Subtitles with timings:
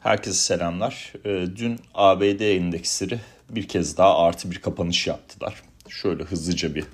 [0.00, 1.12] Herkese selamlar.
[1.24, 5.62] Ee, dün ABD endeksleri bir kez daha artı bir kapanış yaptılar.
[5.88, 6.84] Şöyle hızlıca bir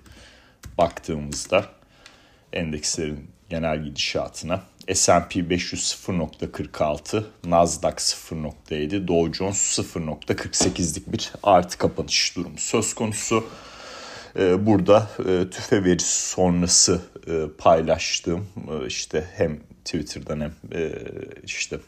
[0.78, 1.66] baktığımızda
[2.52, 4.62] endekslerin genel gidişatına
[4.94, 13.44] S&P 500 0.46, Nasdaq 0.7, Dow Jones 0.48'lik bir artı kapanış durumu söz konusu.
[14.38, 20.52] Ee, burada e, tüfe verisi sonrası e, paylaştığım e, işte hem Twitter'dan hem
[21.44, 21.78] işte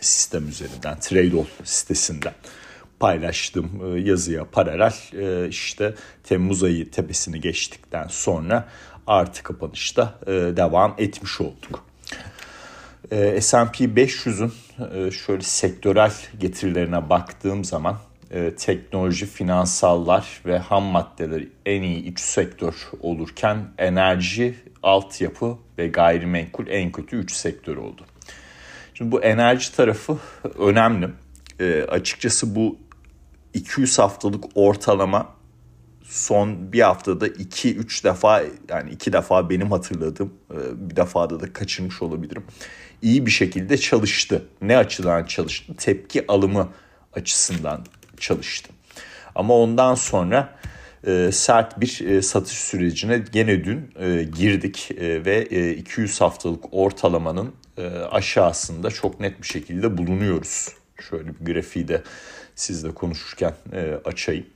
[0.00, 2.32] sistem üzerinden, Tradeall sitesinden
[3.00, 4.92] paylaştığım yazıya paralel
[5.48, 8.68] işte Temmuz ayı tepesini geçtikten sonra
[9.06, 10.18] artı kapanışta
[10.56, 11.84] devam etmiş olduk.
[13.40, 14.52] S&P 500'ün
[15.10, 17.98] şöyle sektörel getirilerine baktığım zaman
[18.30, 26.66] e, teknoloji, finansallar ve ham maddeler en iyi üç sektör olurken enerji, altyapı ve gayrimenkul
[26.68, 28.02] en kötü üç sektör oldu.
[29.00, 30.18] Şimdi bu enerji tarafı
[30.58, 31.08] önemli.
[31.60, 32.78] E, açıkçası bu
[33.54, 35.28] 200 haftalık ortalama
[36.02, 42.02] son bir haftada 2-3 defa yani 2 defa benim hatırladığım e, bir defada da kaçırmış
[42.02, 42.44] olabilirim.
[43.02, 44.44] İyi bir şekilde çalıştı.
[44.62, 45.74] Ne açıdan çalıştı?
[45.76, 46.68] Tepki alımı
[47.12, 47.84] açısından
[48.18, 48.76] çalıştım.
[49.34, 50.58] Ama ondan sonra
[51.06, 53.90] e, sert bir e, satış sürecine gene dün
[54.36, 57.54] girdik ve e, 200 haftalık ortalamanın
[58.10, 60.68] aşağısında çok net bir şekilde bulunuyoruz.
[61.10, 62.02] Şöyle bir grafiği de
[62.54, 64.46] sizle konuşurken e, açayım.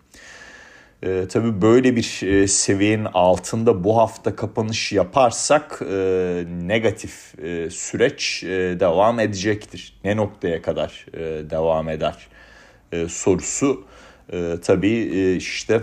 [1.02, 8.44] E, tabii böyle bir e, seviyenin altında bu hafta kapanış yaparsak e, negatif e, süreç
[8.44, 10.00] e, devam edecektir.
[10.04, 12.28] Ne noktaya kadar e, devam eder?
[12.94, 13.84] e, sorusu
[14.32, 15.80] e, tabii e, işte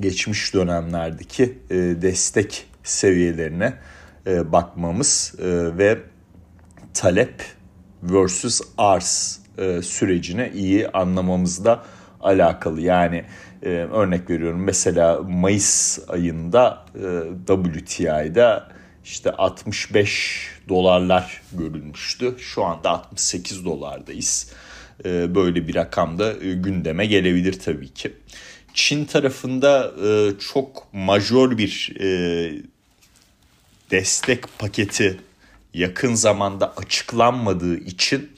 [0.00, 3.74] geçmiş dönemlerdeki e, destek seviyelerine
[4.26, 5.98] e, bakmamız e, ve
[6.94, 7.44] talep
[8.02, 11.84] versus arz e, sürecini iyi anlamamızla
[12.20, 12.80] alakalı.
[12.80, 13.24] Yani
[13.62, 16.84] e, örnek veriyorum mesela Mayıs ayında
[17.46, 18.68] e, WTI'da
[19.04, 22.34] işte 65 dolarlar görülmüştü.
[22.38, 24.52] Şu anda 68 dolardayız.
[25.04, 28.12] E, böyle bir rakamda e, gündeme gelebilir tabii ki.
[28.74, 31.92] Çin tarafında e, çok majör bir
[33.90, 35.20] destek paketi
[35.74, 38.32] yakın zamanda açıklanmadığı için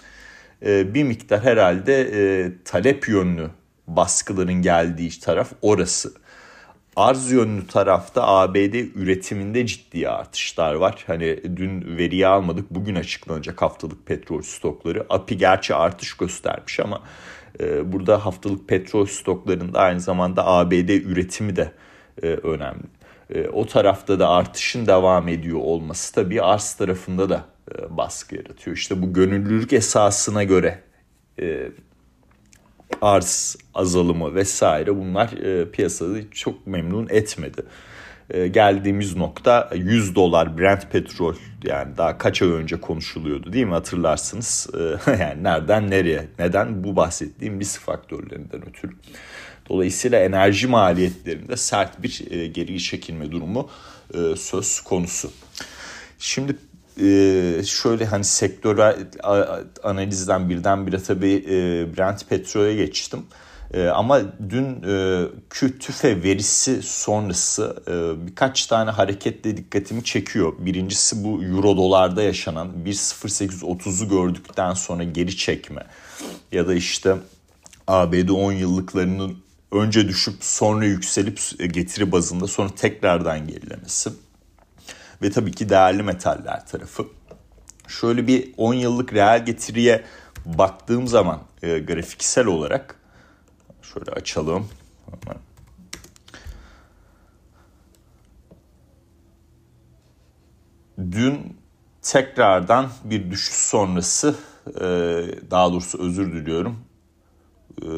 [0.63, 3.51] bir miktar herhalde talep yönlü
[3.87, 6.15] baskıların geldiği taraf orası
[6.97, 11.05] arz yönlü tarafta ABD üretiminde ciddi artışlar var.
[11.07, 12.71] Hani dün veriyi almadık.
[12.71, 15.07] Bugün açıklanacak haftalık petrol stokları.
[15.09, 17.03] API gerçi artış göstermiş ama
[17.61, 21.73] e, burada haftalık petrol stoklarında aynı zamanda ABD üretimi de
[22.23, 22.85] e, önemli.
[23.31, 28.77] E, o tarafta da artışın devam ediyor olması tabii arz tarafında da e, baskı yaratıyor.
[28.77, 30.81] İşte bu gönüllülük esasına göre
[31.41, 31.69] e,
[33.03, 37.63] arz azalımı vesaire bunlar e, piyasayı çok memnun etmedi.
[38.51, 41.35] Geldiğimiz nokta 100 dolar Brent petrol
[41.65, 44.71] yani daha kaç ay önce konuşuluyordu değil mi hatırlarsınız.
[45.07, 48.93] Yani nereden nereye neden bu bahsettiğim risk faktörlerinden ötürü.
[49.69, 53.71] Dolayısıyla enerji maliyetlerinde sert bir e, geri çekilme durumu
[54.15, 55.31] e, söz konusu.
[56.19, 56.57] Şimdi
[57.01, 59.07] ee, şöyle hani sektörel
[59.83, 61.53] analizden birdenbire tabii e,
[61.97, 63.23] Brent petrole geçtim.
[63.75, 64.21] E, ama
[64.51, 70.53] dün e, TÜFE verisi sonrası e, birkaç tane hareketle dikkatimi çekiyor.
[70.59, 75.87] Birincisi bu euro dolarda yaşanan 1.0830'u gördükten sonra geri çekme.
[76.53, 77.17] Ya da işte
[77.87, 79.37] ABD 10 yıllıklarının
[79.75, 81.41] önce düşüp sonra yükselip
[81.75, 84.11] getiri bazında sonra tekrardan gerilemesi
[85.23, 87.07] ve tabii ki değerli metaller tarafı.
[87.89, 90.05] Şöyle bir 10 yıllık reel getiriye
[90.47, 93.01] baktığım zaman e, grafiksel olarak
[93.83, 94.69] şöyle açalım.
[100.99, 101.57] Dün
[102.03, 104.35] tekrardan bir düşüş sonrası
[104.67, 104.85] e,
[105.51, 106.79] daha doğrusu özür diliyorum.
[107.83, 107.89] E,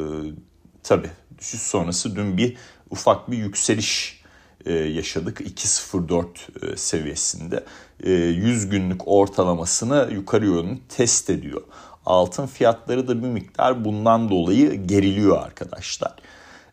[0.83, 2.57] tabii düşüş sonrası dün bir
[2.89, 4.21] ufak bir yükseliş
[4.65, 6.25] e, yaşadık 2.04
[6.73, 7.63] e, seviyesinde.
[8.03, 11.61] 100 e, günlük ortalamasını yukarı yönlü test ediyor.
[12.05, 16.15] Altın fiyatları da bir miktar bundan dolayı geriliyor arkadaşlar.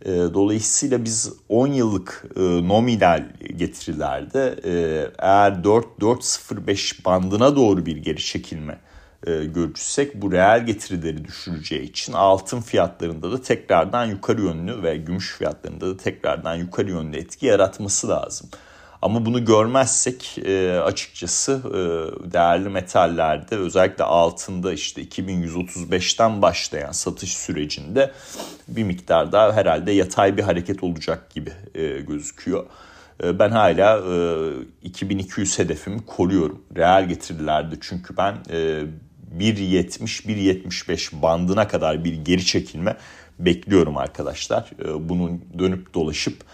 [0.06, 4.56] Dolayısıyla biz 10 yıllık nominal getirilerde
[5.18, 8.78] eğer 4-4.05 bandına doğru bir geri çekilme
[9.26, 15.88] görürsek bu reel getirileri düşüreceği için altın fiyatlarında da tekrardan yukarı yönlü ve gümüş fiyatlarında
[15.88, 18.48] da tekrardan yukarı yönlü etki yaratması lazım.
[19.04, 21.80] Ama bunu görmezsek e, açıkçası e,
[22.32, 28.12] değerli metallerde özellikle altında işte 2135'ten başlayan satış sürecinde
[28.68, 32.66] bir miktar daha herhalde yatay bir hareket olacak gibi e, gözüküyor.
[33.24, 36.64] E, ben hala e, 2200 hedefimi koruyorum.
[36.76, 38.82] Reel getirilerde çünkü ben e,
[39.38, 42.96] 1.70-1.75 bandına kadar bir geri çekilme
[43.38, 44.70] bekliyorum arkadaşlar.
[44.84, 46.44] E, bunun dönüp dolaşıp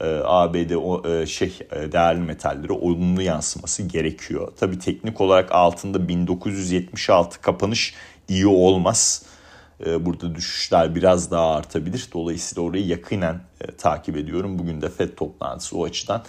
[0.00, 4.52] e, ABD o e, şey e, değerli metallere olumlu yansıması gerekiyor.
[4.60, 7.94] Tabi teknik olarak altında 1976 kapanış
[8.28, 9.22] iyi olmaz.
[10.00, 12.08] Burada düşüşler biraz daha artabilir.
[12.12, 13.40] Dolayısıyla orayı yakinen
[13.78, 14.58] takip ediyorum.
[14.58, 16.24] Bugün de FED toplantısı o açıdan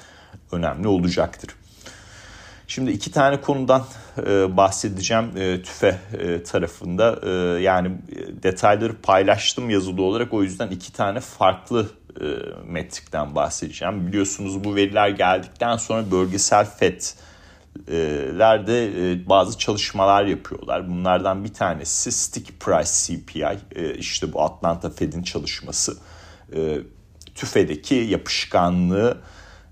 [0.51, 1.55] önemli olacaktır.
[2.67, 3.85] Şimdi iki tane konudan
[4.17, 7.19] e, bahsedeceğim e, TÜFE e, tarafında.
[7.59, 7.91] Yani
[8.43, 11.89] detayları paylaştım yazılı olarak o yüzden iki tane farklı
[12.65, 14.07] metrikten bahsedeceğim.
[14.07, 17.11] Biliyorsunuz bu veriler geldikten sonra bölgesel FED'lerde
[19.11, 20.89] e, bazı çalışmalar yapıyorlar.
[20.89, 23.57] Bunlardan bir tanesi Stick Price CPI.
[23.97, 25.97] İşte bu Atlanta Fed'in çalışması.
[27.35, 29.17] TÜFE'deki yapışkanlığı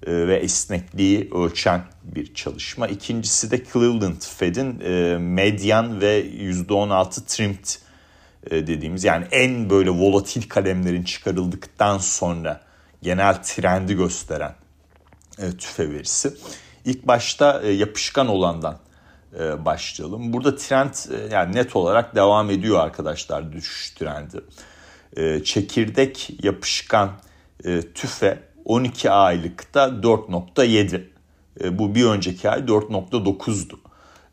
[0.08, 2.88] ve esnekliği ölçen bir çalışma.
[2.88, 7.66] İkincisi de Cleveland Fed'in e, medyan ve %16 trimmed
[8.52, 12.62] e, dediğimiz yani en böyle volatil kalemlerin çıkarıldıktan sonra
[13.02, 14.56] genel trendi gösteren
[15.58, 16.34] tüfe verisi.
[16.86, 18.78] İlk başta yapışkan olandan
[19.58, 20.34] başlayalım.
[20.34, 20.94] Burada trend
[21.32, 24.42] yani net olarak devam ediyor arkadaşlar düşüş trendi.
[25.44, 27.12] Çekirdek yapışkan
[27.96, 31.04] tüfe 12 aylıkta 4.7.
[31.64, 33.80] E, bu bir önceki ay 4.9'du.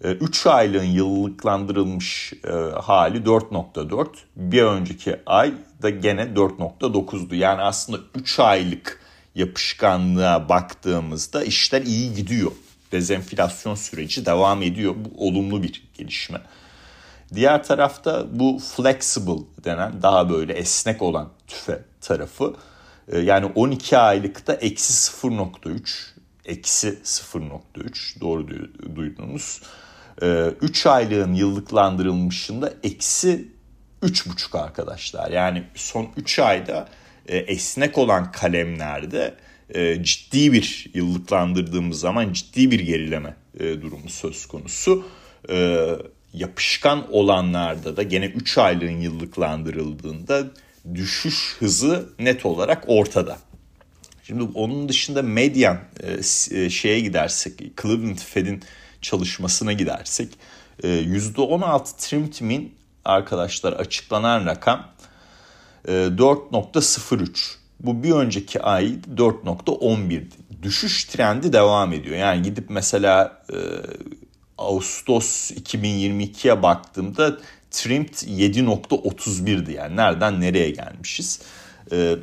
[0.04, 2.50] 3 e, aylığın yıllıklandırılmış e,
[2.80, 4.06] hali 4.4.
[4.36, 7.34] Bir önceki ay da gene 4.9'du.
[7.34, 9.00] Yani aslında 3 aylık
[9.34, 12.52] yapışkanlığa baktığımızda işler iyi gidiyor.
[12.92, 14.94] Dezenflasyon süreci devam ediyor.
[14.96, 16.40] Bu olumlu bir gelişme.
[17.34, 22.54] Diğer tarafta bu flexible denen daha böyle esnek olan tüfe tarafı
[23.12, 26.16] yani 12 aylıkta eksi 0.3
[26.46, 28.48] eksi 0.3 doğru
[28.96, 29.62] duydunuz.
[30.62, 33.48] 3 ee, aylığın yıllıklandırılmışında eksi
[34.02, 35.30] 3.5 arkadaşlar.
[35.30, 36.88] Yani son 3 ayda
[37.28, 39.34] e, esnek olan kalemlerde
[39.74, 45.06] e, ciddi bir yıllıklandırdığımız zaman ciddi bir gerileme e, durumu söz konusu.
[46.32, 50.44] Yapışkan olanlarda da gene 3 aylığın yıllıklandırıldığında
[50.94, 53.38] düşüş hızı net olarak ortada.
[54.22, 56.12] Şimdi onun dışında medyan e,
[56.50, 58.62] e, şeye gidersek, Cleveland Fed'in
[59.02, 60.28] çalışmasına gidersek
[60.82, 62.74] %16 e, trim timin
[63.04, 64.86] arkadaşlar açıklanan rakam
[65.86, 67.56] 4.03.
[67.80, 68.84] Bu bir önceki ay
[69.16, 70.62] 4.11'di.
[70.62, 72.16] Düşüş trendi devam ediyor.
[72.16, 73.42] Yani gidip mesela
[74.58, 77.38] Ağustos 2022'ye baktığımda
[77.76, 81.40] trimmed 7.31'di yani nereden nereye gelmişiz.
[81.92, 82.16] Ee,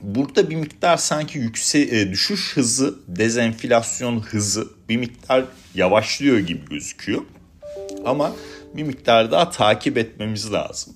[0.00, 5.44] burada bir miktar sanki yüksek e, düşüş hızı, dezenflasyon hızı bir miktar
[5.74, 7.22] yavaşlıyor gibi gözüküyor.
[8.04, 8.32] Ama
[8.76, 10.94] bir miktar daha takip etmemiz lazım.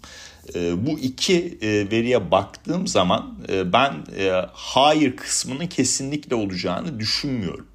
[0.55, 7.67] E, bu iki e, veriye baktığım zaman e, ben e, hayır kısmının kesinlikle olacağını düşünmüyorum.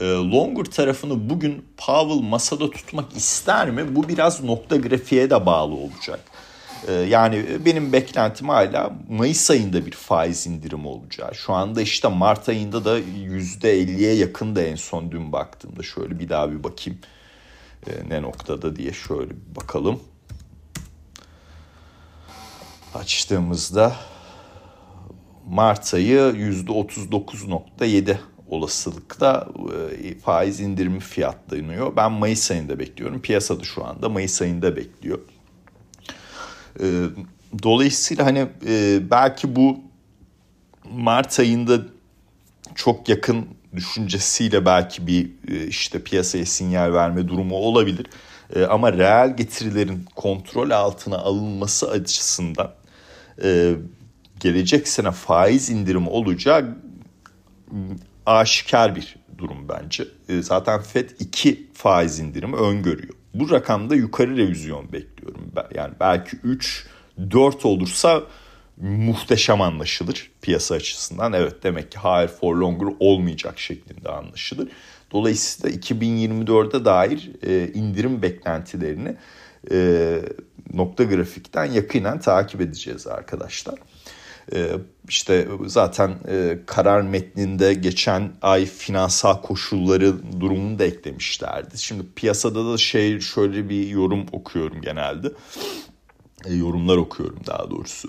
[0.00, 3.96] Ee, Longer tarafını bugün Powell masada tutmak ister mi?
[3.96, 6.20] Bu biraz nokta grafiğe de bağlı olacak.
[6.88, 11.34] Ee, yani benim beklentim hala Mayıs ayında bir faiz indirimi olacağı.
[11.34, 15.82] Şu anda işte Mart ayında da %50'ye yakın da en son dün baktığımda.
[15.82, 16.98] Şöyle bir daha bir bakayım
[17.86, 20.00] ee, ne noktada diye şöyle bir bakalım.
[22.94, 23.96] Açtığımızda
[25.46, 28.16] Mart ayı %39.7
[28.48, 29.48] olasılıkla
[30.04, 31.96] e, faiz indirimi fiyatlanıyor.
[31.96, 33.20] Ben Mayıs ayında bekliyorum.
[33.20, 35.18] Piyasada şu anda Mayıs ayında bekliyor.
[36.80, 36.86] E,
[37.62, 39.80] dolayısıyla hani e, belki bu
[40.92, 41.80] Mart ayında
[42.74, 45.30] çok yakın düşüncesiyle belki bir
[45.68, 48.06] işte piyasaya sinyal verme durumu olabilir.
[48.68, 52.74] Ama reel getirilerin kontrol altına alınması açısından
[54.40, 56.76] gelecek sene faiz indirimi olacağı
[58.28, 60.04] aşikar bir durum bence.
[60.28, 63.14] E, zaten FED 2 faiz indirimi öngörüyor.
[63.34, 65.52] Bu rakamda yukarı revizyon bekliyorum.
[65.74, 66.86] Yani belki 3,
[67.30, 68.22] 4 olursa
[68.80, 71.32] muhteşem anlaşılır piyasa açısından.
[71.32, 74.68] Evet demek ki higher for longer olmayacak şeklinde anlaşılır.
[75.12, 79.16] Dolayısıyla 2024'e dair e, indirim beklentilerini
[79.70, 80.18] e,
[80.74, 83.74] nokta grafikten yakinen takip edeceğiz arkadaşlar.
[85.08, 86.14] İşte zaten
[86.66, 91.78] karar metninde geçen ay finansal koşulları durumunu da eklemişlerdi.
[91.78, 95.32] Şimdi piyasada da şey şöyle bir yorum okuyorum genelde.
[96.48, 98.08] Yorumlar okuyorum daha doğrusu.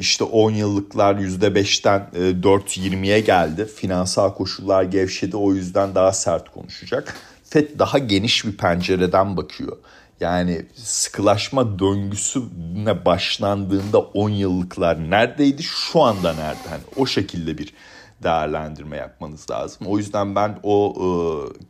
[0.00, 3.66] İşte 10 yıllıklar %5'ten 4.20'ye geldi.
[3.76, 7.14] Finansal koşullar gevşedi o yüzden daha sert konuşacak.
[7.44, 9.76] FED daha geniş bir pencereden bakıyor.
[10.20, 16.68] Yani sıkılaşma döngüsüne başlandığında 10 yıllıklar neredeydi şu anda nerede?
[16.68, 17.74] Hani o şekilde bir
[18.22, 19.86] değerlendirme yapmanız lazım.
[19.86, 21.06] O yüzden ben o e,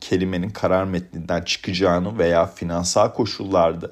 [0.01, 3.91] kelimenin karar metninden çıkacağını veya finansal koşullarda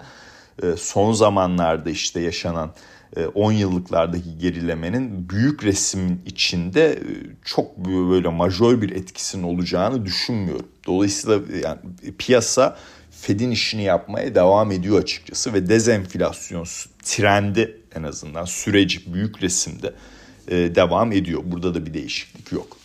[0.62, 2.70] e, son zamanlarda işte yaşanan
[3.34, 7.02] 10 e, yıllıklardaki gerilemenin büyük resmin içinde e,
[7.44, 10.66] çok böyle majör bir etkisinin olacağını düşünmüyorum.
[10.86, 11.78] Dolayısıyla yani
[12.18, 12.76] piyasa
[13.10, 16.66] Fed'in işini yapmaya devam ediyor açıkçası ve dezenflasyon
[17.02, 19.94] trendi en azından süreci büyük resimde
[20.48, 21.42] e, devam ediyor.
[21.44, 22.76] Burada da bir değişiklik yok.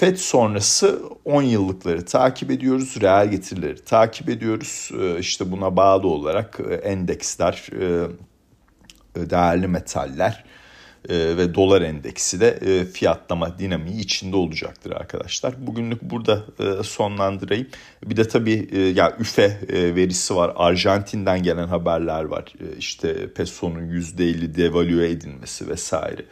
[0.00, 4.90] FED sonrası 10 yıllıkları takip ediyoruz, reel getirileri takip ediyoruz.
[5.00, 8.06] E, işte buna bağlı olarak e, endeksler, e,
[9.20, 10.44] e değerli metaller,
[11.08, 15.66] ve dolar endeksi de fiyatlama dinamiği içinde olacaktır arkadaşlar.
[15.66, 16.44] Bugünlük burada
[16.82, 17.66] sonlandırayım.
[18.04, 20.52] Bir de tabii ya üfe verisi var.
[20.56, 22.52] Arjantin'den gelen haberler var.
[22.78, 26.22] İşte pesonun %50 devalüe edilmesi vesaire.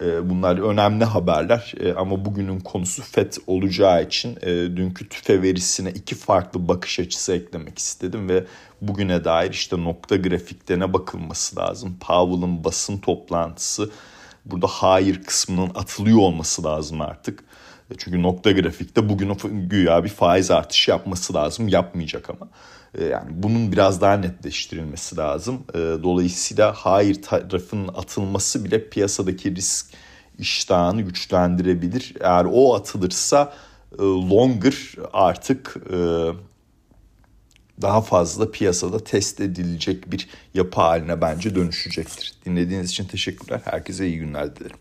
[0.00, 4.36] Bunlar önemli haberler ama bugünün konusu FED olacağı için
[4.76, 8.44] dünkü tüfe verisine iki farklı bakış açısı eklemek istedim ve
[8.80, 11.96] bugüne dair işte nokta grafikte ne bakılması lazım.
[12.00, 13.90] Powell'ın basın toplantısı
[14.44, 17.44] burada hayır kısmının atılıyor olması lazım artık.
[17.98, 19.36] Çünkü nokta grafikte bugün
[19.68, 21.68] güya bir faiz artışı yapması lazım.
[21.68, 22.48] Yapmayacak ama.
[22.98, 25.64] E, yani bunun biraz daha netleştirilmesi lazım.
[25.74, 29.86] E, dolayısıyla hayır tarafının atılması bile piyasadaki risk
[30.38, 32.14] iştahını güçlendirebilir.
[32.20, 33.52] Eğer o atılırsa
[33.98, 35.76] e, longer artık
[37.82, 42.34] daha fazla piyasada test edilecek bir yapı haline bence dönüşecektir.
[42.46, 43.60] Dinlediğiniz için teşekkürler.
[43.64, 44.76] Herkese iyi günler dilerim.